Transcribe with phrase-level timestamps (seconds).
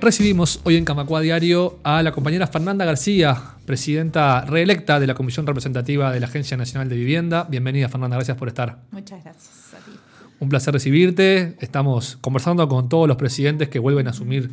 [0.00, 5.46] Recibimos hoy en Camacua Diario a la compañera Fernanda García, presidenta reelecta de la Comisión
[5.46, 7.46] Representativa de la Agencia Nacional de Vivienda.
[7.50, 8.78] Bienvenida, Fernanda, gracias por estar.
[8.92, 9.90] Muchas gracias a ti.
[10.38, 11.54] Un placer recibirte.
[11.60, 14.50] Estamos conversando con todos los presidentes que vuelven a asumir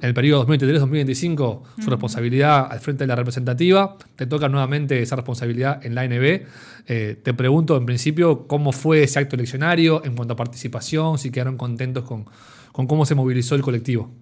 [0.00, 3.96] en el periodo 2023-2025 su responsabilidad al frente de la representativa.
[4.14, 6.42] Te toca nuevamente esa responsabilidad en la ANB.
[6.86, 11.32] Eh, te pregunto, en principio, cómo fue ese acto eleccionario en cuanto a participación, si
[11.32, 12.26] quedaron contentos con,
[12.70, 14.12] con cómo se movilizó el colectivo.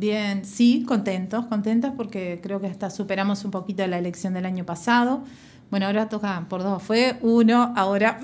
[0.00, 4.64] Bien, sí, contentos, contentos porque creo que hasta superamos un poquito la elección del año
[4.64, 5.22] pasado.
[5.70, 8.18] Bueno, ahora toca por dos, fue uno, ahora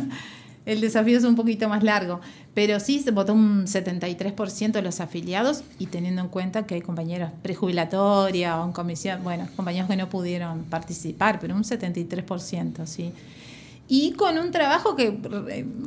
[0.64, 2.22] el desafío es un poquito más largo,
[2.54, 6.80] pero sí se votó un 73% de los afiliados y teniendo en cuenta que hay
[6.80, 13.12] compañeros prejubilatoria o en comisión, bueno, compañeros que no pudieron participar, pero un 73%, sí
[13.92, 15.18] y con un trabajo que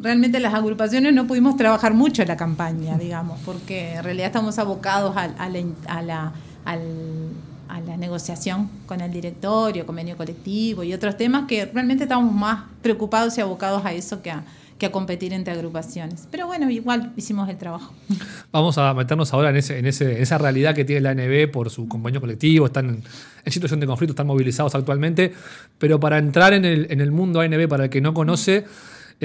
[0.02, 4.59] realmente las agrupaciones no pudimos trabajar mucho en la campaña, digamos, porque en realidad estamos
[4.59, 5.30] abocados a,
[6.02, 6.33] la,
[6.66, 6.75] a
[7.80, 13.38] la negociación con el directorio, convenio colectivo y otros temas que realmente estamos más preocupados
[13.38, 14.44] y abocados a eso que a,
[14.86, 16.28] a competir entre agrupaciones.
[16.31, 17.94] Pero bueno, igual hicimos el trabajo.
[18.52, 21.70] Vamos a meternos ahora en, ese, en, ese, esa realidad que tiene la ANB por
[21.70, 23.02] su convenio colectivo, están
[23.44, 25.34] en, situación de conflicto, están movilizados actualmente,
[25.78, 28.66] pero para entrar en en el mundo ANB, para el que no conoce,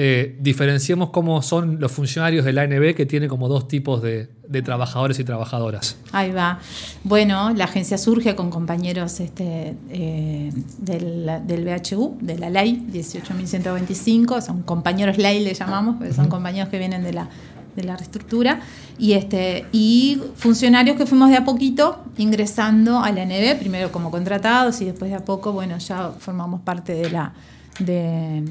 [0.01, 4.29] eh, diferenciemos cómo son los funcionarios de la ANB, que tiene como dos tipos de,
[4.63, 5.97] trabajadores y trabajadoras.
[6.13, 6.59] Ahí va.
[7.03, 14.39] Bueno, la agencia surge con compañeros este, eh, del, del, BHU, de la ley 18.125,
[14.39, 17.27] son compañeros ley le llamamos, son compañeros que vienen de la,
[17.75, 18.61] de la reestructura,
[18.97, 24.11] y, este, y funcionarios que fuimos de a poquito ingresando a la ANB, primero como
[24.11, 27.33] contratados y después de a poco, bueno, ya formamos parte de la
[27.79, 28.43] de,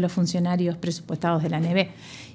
[0.00, 1.88] los funcionarios presupuestados de la NB.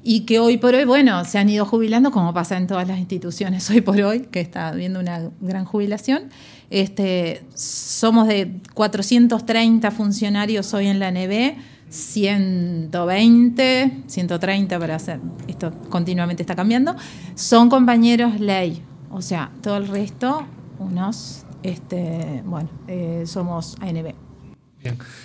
[0.03, 2.99] Y que hoy por hoy, bueno, se han ido jubilando, como pasa en todas las
[2.99, 6.30] instituciones hoy por hoy, que está habiendo una gran jubilación.
[6.69, 11.58] Este, somos de 430 funcionarios hoy en la NB,
[11.89, 16.98] 120, 130 para hacer, esto continuamente está cambiando,
[17.36, 20.45] son compañeros ley, o sea, todo el resto,
[20.80, 24.27] unos, este, bueno, eh, somos ANB.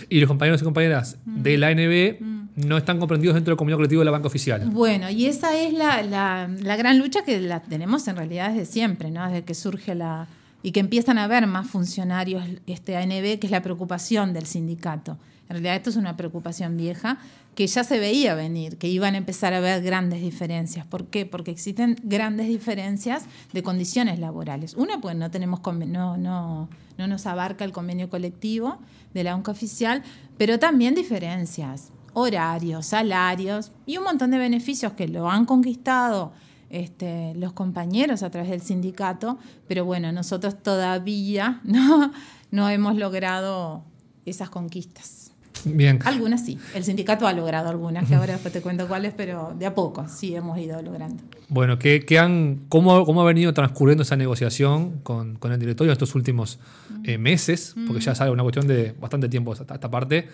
[0.08, 2.48] Y los compañeros y compañeras de la ANB mm.
[2.56, 4.68] no están comprendidos dentro del convenio colectivo de la banca oficial.
[4.70, 9.10] Bueno, y esa es la, la, gran lucha que la tenemos en realidad desde siempre,
[9.10, 9.26] ¿no?
[9.26, 10.26] Desde que surge la.
[10.62, 15.18] y que empiezan a haber más funcionarios este ANB, que es la preocupación del sindicato.
[15.48, 17.18] En realidad, esto es una preocupación vieja
[17.54, 20.86] que ya se veía venir, que iban a empezar a haber grandes diferencias.
[20.86, 21.26] ¿Por qué?
[21.26, 24.74] Porque existen grandes diferencias de condiciones laborales.
[24.74, 28.78] Una, pues no tenemos no, no, no nos abarca el convenio colectivo
[29.12, 30.02] de la UNCA oficial,
[30.38, 36.32] pero también diferencias, horarios, salarios y un montón de beneficios que lo han conquistado
[36.70, 42.12] este, los compañeros a través del sindicato, pero bueno, nosotros todavía no,
[42.50, 43.84] no hemos logrado
[44.24, 45.31] esas conquistas.
[45.64, 45.98] Bien.
[46.04, 46.58] Algunas sí.
[46.74, 50.06] El sindicato ha logrado algunas, que ahora después te cuento cuáles, pero de a poco
[50.08, 51.22] sí hemos ido logrando.
[51.48, 56.58] Bueno, ¿qué, han, cómo, ¿cómo ha venido transcurriendo esa negociación con, el directorio estos últimos
[57.04, 57.74] eh, meses?
[57.86, 60.28] Porque ya sale una cuestión de bastante tiempo esta, esta parte.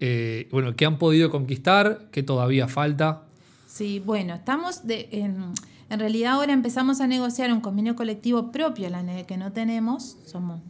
[0.00, 2.08] Eh, bueno, ¿qué han podido conquistar?
[2.10, 3.22] ¿Qué todavía falta?
[3.66, 5.52] Sí, bueno, estamos de, en,
[5.88, 10.60] en realidad ahora empezamos a negociar un convenio colectivo propio, la que no tenemos, somos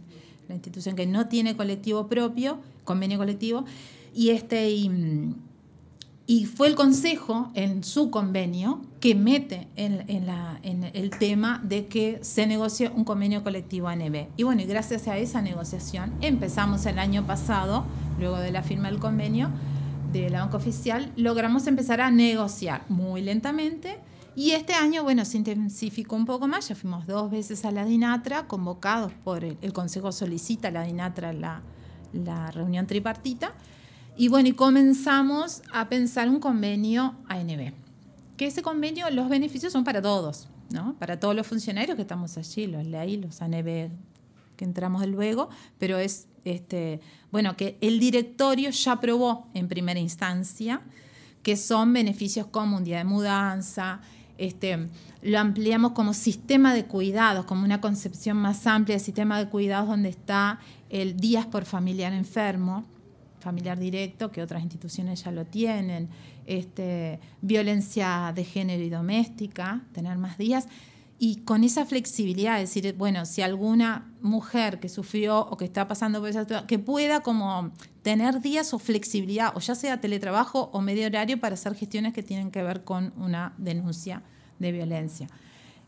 [0.49, 3.65] la institución que no tiene colectivo propio, convenio colectivo,
[4.15, 11.11] y, este, y, fue el Consejo en su convenio que mete en, la, en, el
[11.11, 14.29] tema de que se negocie un convenio colectivo ANB.
[14.37, 17.85] Y bueno, y gracias a esa negociación empezamos el año pasado,
[18.19, 19.51] luego de la firma del convenio
[20.13, 23.99] de la banca oficial, logramos empezar a negociar muy lentamente.
[24.37, 27.87] Y este año, bueno, se intensificó un poco más, ya fuimos dos veces a la
[27.87, 31.63] DINATRA, convocados por el, el Consejo solicita a la DINATRA la,
[32.13, 33.55] la reunión tripartita,
[34.15, 37.73] y bueno, y comenzamos a pensar un convenio ANB.
[38.37, 40.95] Que ese convenio, los beneficios son para todos, ¿no?
[40.99, 43.91] Para todos los funcionarios que estamos allí, los LEI, los ANB
[44.57, 45.49] que entramos luego,
[45.79, 47.01] pero es, este,
[47.31, 50.83] bueno, que el directorio ya aprobó en primera instancia
[51.43, 54.01] que son beneficios como un día de mudanza,
[54.39, 54.89] este,
[55.23, 59.89] lo ampliamos como sistema de cuidados, como una concepción más amplia de sistema de cuidados
[59.89, 60.61] donde está
[60.91, 62.85] el días por familiar enfermo,
[63.41, 66.09] familiar directo, que otras instituciones ya lo tienen,
[66.47, 70.67] este, violencia de género y doméstica, tener más días.
[71.19, 76.21] Y con esa flexibilidad, decir, bueno, si alguna mujer que sufrió o que está pasando
[76.21, 77.71] por esa situación, que pueda como
[78.03, 82.23] tener días o flexibilidad, o ya sea teletrabajo o medio horario para hacer gestiones que
[82.23, 84.23] tienen que ver con una denuncia
[84.59, 85.29] de violencia.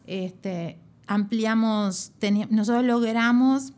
[0.07, 2.13] Este, ampliamos,
[2.51, 3.73] nosotros logramos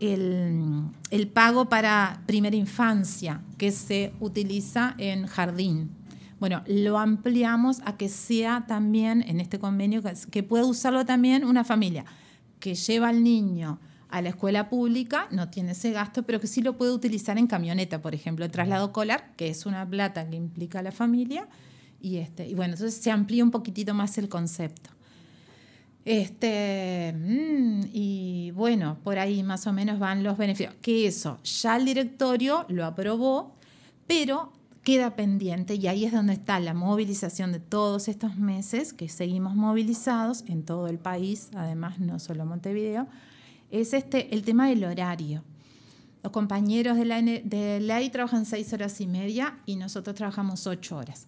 [0.00, 5.90] el, el, pago para primera infancia que se utiliza en jardín.
[6.38, 11.44] Bueno, lo ampliamos a que sea también en este convenio que, que pueda usarlo también
[11.44, 12.04] una familia
[12.66, 13.78] que lleva al niño
[14.08, 17.46] a la escuela pública, no tiene ese gasto, pero que sí lo puede utilizar en
[17.46, 21.46] camioneta, por ejemplo, el traslado colar, que es una plata que implica a la familia.
[22.00, 24.90] Y, este, y bueno, entonces se amplía un poquitito más el concepto.
[26.04, 30.74] Este, mm, y bueno, por ahí más o menos van los beneficios.
[30.82, 33.54] Que eso, ya el directorio lo aprobó,
[34.08, 34.52] pero
[34.86, 39.56] queda pendiente y ahí es donde está la movilización de todos estos meses, que seguimos
[39.56, 43.08] movilizados en todo el país, además no solo Montevideo,
[43.72, 45.42] es este, el tema del horario.
[46.22, 50.98] Los compañeros de la de ley trabajan seis horas y media y nosotros trabajamos ocho
[50.98, 51.26] horas.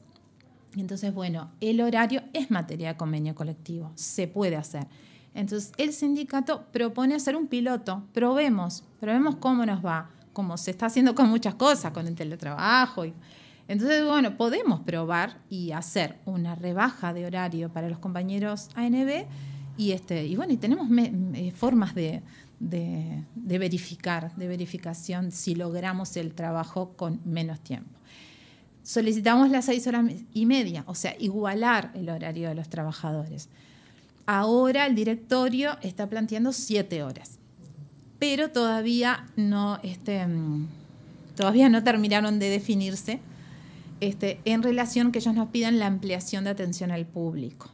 [0.77, 4.87] Entonces, bueno, el horario es materia de convenio colectivo, se puede hacer.
[5.35, 10.87] Entonces, el sindicato propone hacer un piloto, probemos, probemos cómo nos va, como se está
[10.87, 13.05] haciendo con muchas cosas, con el teletrabajo.
[13.05, 13.15] Y,
[13.69, 19.27] entonces, bueno, podemos probar y hacer una rebaja de horario para los compañeros ANB
[19.77, 20.89] y, este, y bueno, y tenemos
[21.55, 22.23] formas de,
[22.61, 23.25] de,
[23.59, 27.91] verificar, de verificación si logramos el trabajo con menos tiempo.
[28.83, 33.49] Solicitamos las seis horas y media, o sea, igualar el horario de los trabajadores.
[34.25, 37.39] Ahora el directorio está planteando siete horas,
[38.19, 40.67] pero todavía no, este, mm,
[41.37, 43.21] todavía no terminaron de definirse
[44.01, 47.71] este, en relación que ellos nos pidan la ampliación de atención al público.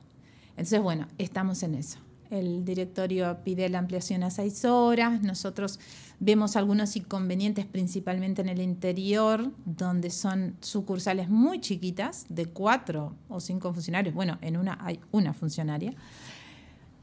[0.51, 1.99] Entonces, bueno, estamos en eso.
[2.31, 5.23] El directorio pide la ampliación a seis horas.
[5.23, 5.79] Nosotros
[6.21, 13.41] vemos algunos inconvenientes, principalmente en el interior, donde son sucursales muy chiquitas, de cuatro o
[13.41, 14.15] cinco funcionarios.
[14.15, 15.95] Bueno, en una hay una funcionaria.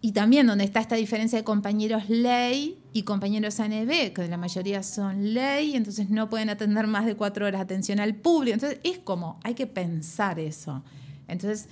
[0.03, 4.81] Y también donde está esta diferencia de compañeros ley y compañeros ANB, que la mayoría
[4.81, 8.55] son ley, entonces no pueden atender más de cuatro horas de atención al público.
[8.55, 10.83] Entonces es como, hay que pensar eso.
[11.27, 11.69] Entonces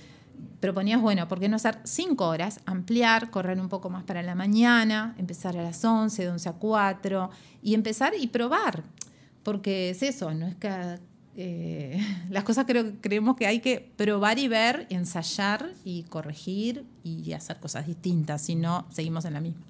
[0.60, 2.60] proponías, bueno, ¿por qué no hacer cinco horas?
[2.66, 6.52] Ampliar, correr un poco más para la mañana, empezar a las 11, de 11 a
[6.52, 7.30] 4,
[7.62, 8.84] y empezar y probar.
[9.42, 11.00] Porque es eso, no es que
[11.42, 11.98] eh,
[12.30, 17.58] las cosas creo, creemos que hay que probar y ver, ensayar y corregir y hacer
[17.58, 19.62] cosas distintas, si no, seguimos en la misma.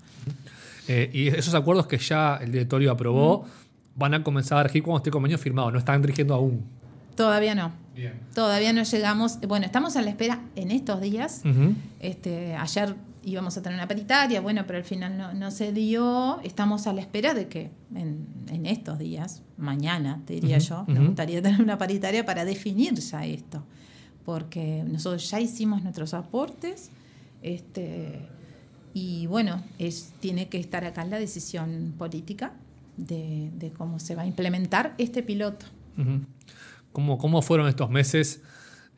[0.88, 3.44] Eh, y esos acuerdos que ya el directorio aprobó
[3.94, 6.64] van a comenzar a regir cuando esté convenio firmado, no están rigiendo aún.
[7.14, 7.72] Todavía no.
[8.34, 9.38] Todavía no llegamos.
[9.40, 11.42] Bueno, estamos a la espera en estos días.
[12.00, 16.40] este, ayer íbamos a tener una paritaria, bueno, pero al final no, se dio.
[16.42, 21.42] Estamos a la espera de que en, estos días, mañana, te diría yo, me gustaría
[21.42, 23.64] tener una paritaria para definir ya esto.
[24.24, 26.90] Porque nosotros ya hicimos nuestros aportes.
[27.42, 28.28] Este,
[28.92, 32.52] y bueno, es, tiene que estar acá la decisión política
[32.96, 35.66] de, cómo se va a implementar este piloto.
[36.92, 38.40] ¿Cómo, ¿Cómo fueron estos meses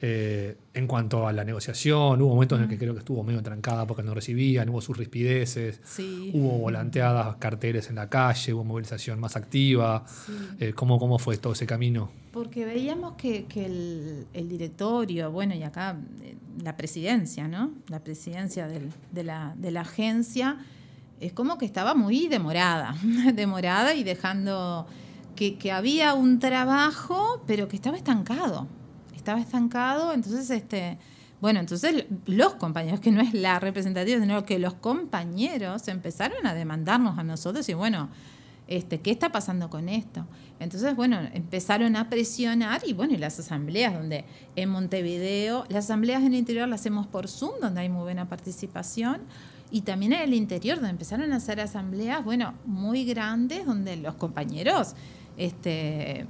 [0.05, 3.41] eh, en cuanto a la negociación, hubo momentos en los que creo que estuvo medio
[3.41, 5.81] trancada porque no recibían, hubo sus rispideces,
[6.33, 10.05] hubo volanteadas, carteles en la calle, hubo movilización más activa.
[10.59, 12.11] Eh, ¿cómo, ¿Cómo fue todo ese camino?
[12.33, 17.71] Porque veíamos que, el, directorio, bueno, y acá eh, la presidencia, ¿no?
[17.87, 20.59] La presidencia de, la, de la agencia
[21.21, 22.97] es como que estaba muy demorada,
[23.35, 24.85] demorada y dejando
[25.37, 28.67] que, que había un trabajo, pero que estaba estancado
[29.23, 30.99] estaba estancado, entonces este
[31.41, 36.55] bueno, entonces los compañeros, que no es la representativa, sino que los compañeros empezaron a
[36.55, 38.11] demandarnos a nosotros y bueno,
[38.69, 40.25] este, ¿qué está pasando con esto?
[40.61, 44.25] Entonces, bueno, empezaron a presionar y bueno, y las asambleas donde
[44.55, 48.29] en Montevideo, las asambleas en el interior las hacemos por Zoom, donde hay muy buena
[48.29, 49.23] participación,
[49.73, 54.15] y también en el interior, donde empezaron a hacer asambleas, bueno, muy grandes, donde los
[54.15, 54.95] compañeros,
[55.37, 56.27] este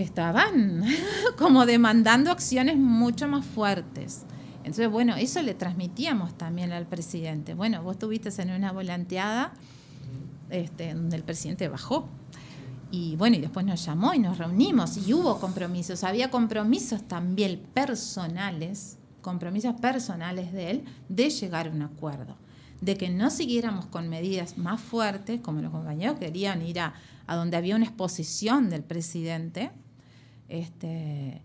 [0.00, 0.84] estaban
[1.38, 4.24] como demandando acciones mucho más fuertes.
[4.58, 7.54] Entonces, bueno, eso le transmitíamos también al presidente.
[7.54, 9.54] Bueno, vos estuviste en una volanteada
[10.50, 12.08] este, donde el presidente bajó.
[12.90, 16.04] Y bueno, y después nos llamó y nos reunimos y hubo compromisos.
[16.04, 22.36] Había compromisos también personales, compromisos personales de él, de llegar a un acuerdo.
[22.80, 26.94] De que no siguiéramos con medidas más fuertes, como los compañeros querían ir a,
[27.26, 29.70] a donde había una exposición del presidente,
[30.48, 31.40] este,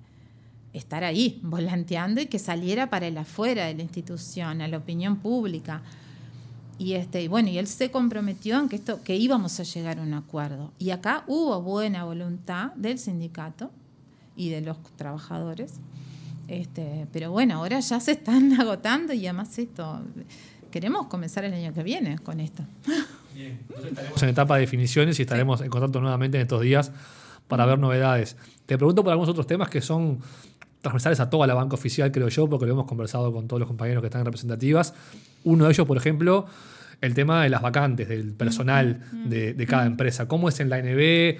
[0.74, 5.18] estar ahí, volanteando y que saliera para el afuera de la institución, a la opinión
[5.18, 5.82] pública.
[6.80, 10.02] Y, este, bueno, y él se comprometió en que, esto, que íbamos a llegar a
[10.02, 10.72] un acuerdo.
[10.80, 13.70] Y acá hubo buena voluntad del sindicato
[14.36, 15.74] y de los trabajadores.
[16.48, 20.02] Este, pero bueno, ahora ya se están agotando y además esto,
[20.72, 22.64] queremos comenzar el año que viene con esto.
[23.34, 26.92] Bien, estaremos en etapa de definiciones y estaremos en contacto nuevamente en estos días
[27.48, 28.38] para ver novedades.
[28.66, 30.20] Te pregunto por algunos otros temas que son
[30.82, 33.68] transversales a toda la banca oficial, creo yo, porque lo hemos conversado con todos los
[33.68, 34.94] compañeros que están en representativas.
[35.44, 36.46] Uno de ellos, por ejemplo,
[37.02, 40.28] el tema de las vacantes, del personal de, de cada empresa.
[40.28, 41.40] ¿Cómo es en la NB?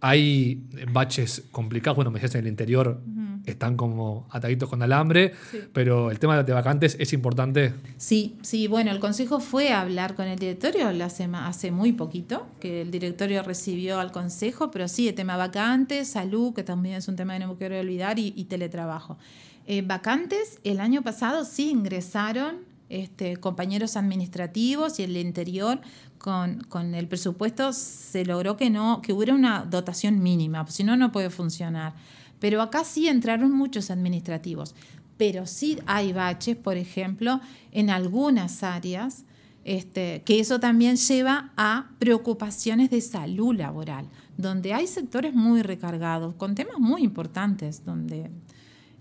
[0.00, 3.00] Hay baches complicados, bueno, me decías en el interior
[3.46, 5.32] están como ataditos con alambre,
[5.72, 7.74] pero el tema de vacantes es importante.
[7.96, 12.46] Sí, sí, bueno, el consejo fue a hablar con el directorio hace, hace muy poquito,
[12.60, 17.08] que el directorio recibió al consejo, pero sí, el tema vacantes, salud, que también es
[17.08, 19.18] un tema que no quiero olvidar, y, teletrabajo.
[19.66, 25.80] Eh, vacantes, el año pasado sí ingresaron este, compañeros administrativos y el interior
[26.18, 30.96] con, con, el presupuesto se logró que no que hubiera una dotación mínima, si no
[30.96, 31.94] no puede funcionar.
[32.40, 34.74] Pero acá sí entraron muchos administrativos,
[35.16, 37.40] pero sí hay baches, por ejemplo,
[37.72, 39.24] en algunas áreas,
[39.64, 46.34] este, que eso también lleva a preocupaciones de salud laboral, donde hay sectores muy recargados,
[46.34, 48.30] con temas muy importantes, donde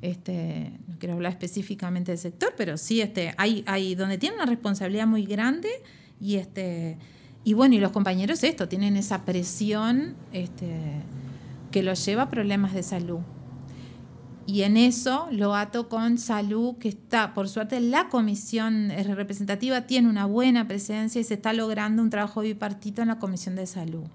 [0.02, 4.46] este, no quiero hablar específicamente del sector, pero sí este, hay, hay donde tienen una
[4.46, 5.70] responsabilidad muy grande
[6.20, 6.98] y este
[7.44, 11.02] y bueno, y los compañeros esto, tienen esa presión este,
[11.72, 13.20] que los lleva a problemas de salud.
[14.46, 20.10] Y en eso lo ato con salud, que está, por suerte, la comisión representativa tiene
[20.10, 24.06] una buena presencia y se está logrando un trabajo bipartito en la comisión de salud.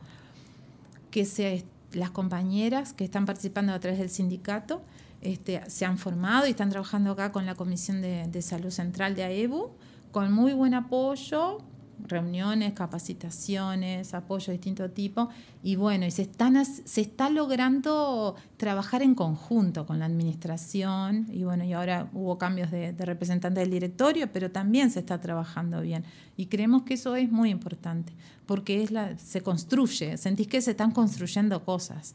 [1.12, 4.82] Que se, las compañeras que están participando a través del sindicato
[5.20, 9.14] este, se han formado y están trabajando acá con la comisión de, de salud central
[9.14, 9.70] de AEBU,
[10.10, 11.58] con muy buen apoyo,
[12.02, 15.28] reuniones, capacitaciones, apoyo de distinto tipo.
[15.62, 21.26] Y bueno, y se, están, se está logrando trabajar en conjunto con la administración.
[21.32, 25.80] Y bueno, y ahora hubo cambios de, representante del directorio, pero también se está trabajando
[25.80, 26.04] bien.
[26.36, 28.12] Y creemos que eso es muy importante,
[28.46, 32.14] porque es la, se construye, sentís que se están construyendo cosas.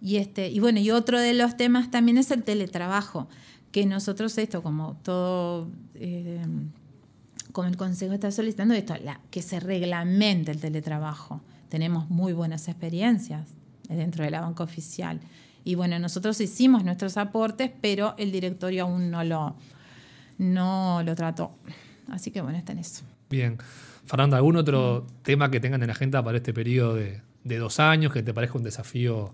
[0.00, 3.28] Y, este, y bueno, y otro de los temas también es el teletrabajo,
[3.72, 5.68] que nosotros esto, como todo...
[5.94, 6.44] Eh,
[7.54, 11.40] como el Consejo está solicitando esto, la, que se reglamente el teletrabajo.
[11.68, 13.46] Tenemos muy buenas experiencias
[13.88, 15.20] dentro de la banca oficial.
[15.62, 19.54] Y bueno, nosotros hicimos nuestros aportes, pero el directorio aún no lo,
[20.36, 21.52] no lo trató.
[22.10, 23.04] Así que bueno, está en eso.
[23.30, 23.56] Bien.
[24.04, 27.78] Fernanda, ¿algún otro tema que tengan en la agenda para este periodo de, de, dos
[27.78, 29.32] años que te parezca un desafío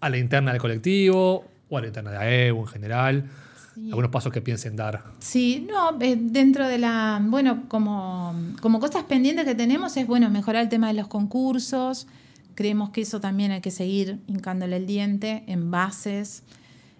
[0.00, 3.30] a la interna del colectivo o a la interna de AEU en general?
[3.76, 5.04] Algunos pasos que piensen dar.
[5.18, 10.30] Sí, no, eh, dentro de la, bueno, como, como cosas pendientes que tenemos es, bueno,
[10.30, 12.06] mejorar el tema de los concursos,
[12.54, 16.42] creemos que eso también hay que seguir hincándole el diente en bases,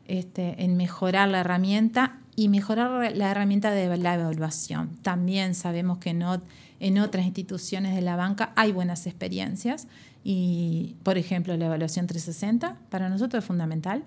[0.07, 4.91] este, en mejorar la herramienta y mejorar la herramienta de la evaluación.
[5.03, 6.43] También sabemos que no,
[6.81, 9.87] en otras instituciones de la banca hay buenas experiencias
[10.25, 14.03] y, por ejemplo, la evaluación 360 para nosotros es fundamental.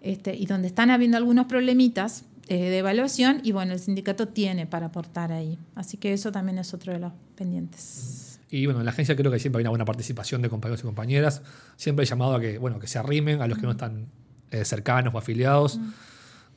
[0.00, 4.66] Este, y donde están habiendo algunos problemitas eh, de evaluación y bueno, el sindicato tiene
[4.66, 5.58] para aportar ahí.
[5.74, 8.40] Así que eso también es otro de los pendientes.
[8.50, 10.84] Y bueno, en la agencia creo que siempre hay una buena participación de compañeros y
[10.84, 11.42] compañeras.
[11.76, 14.06] Siempre he llamado a que, bueno, que se arrimen a los que no están
[14.50, 15.78] eh, cercanos o afiliados.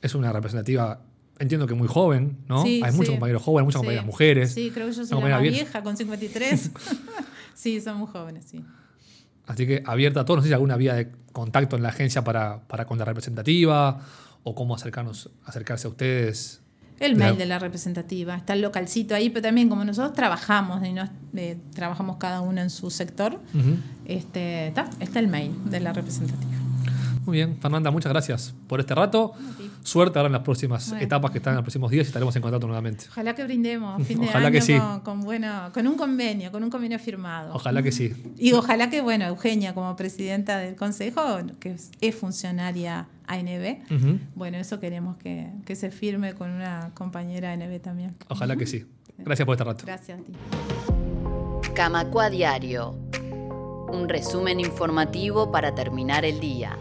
[0.02, 1.02] Es una representativa,
[1.40, 2.64] entiendo que muy joven, ¿no?
[2.64, 4.54] hay muchos compañeros jóvenes, muchas compañeras mujeres.
[4.54, 6.72] Sí, creo que yo soy la más vieja, con 53.
[7.54, 8.64] sí, son muy jóvenes, sí.
[9.48, 12.24] Así que abierta a todos, no sé si alguna vía de contacto en la agencia
[12.24, 14.00] para, para con la representativa
[14.44, 16.62] o cómo acercarnos, acercarse a ustedes.
[17.00, 20.94] El mail de la representativa, está el localcito ahí, pero también como nosotros trabajamos y
[21.36, 23.40] eh, trabajamos cada uno en su sector,
[24.06, 26.61] este, está, está el mail de la representativa.
[27.26, 29.34] Muy bien, Fernanda, muchas gracias por este rato.
[29.84, 32.42] Suerte ahora en las próximas etapas que están en los próximos días y estaremos en
[32.42, 33.06] contacto nuevamente.
[33.10, 34.78] Ojalá que brindemos fin de ojalá que sí.
[35.04, 37.54] con, bueno, con un convenio, con un convenio firmado.
[37.54, 38.14] Ojalá que sí.
[38.38, 41.22] Y ojalá que, bueno, Eugenia como presidenta del consejo,
[41.60, 43.78] que es funcionaria ANB,
[44.36, 48.16] bueno, eso queremos que, que se firme con una compañera ANB también.
[48.30, 48.86] Ojalá que sí.
[49.18, 49.84] Gracias por este rato.
[49.86, 50.34] Gracias a ti.
[51.74, 52.96] Camacua Diario.
[53.92, 56.78] Un resumen informativo para terminar el día.